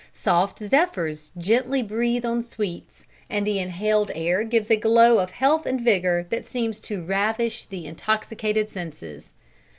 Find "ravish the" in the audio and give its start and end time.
7.03-7.85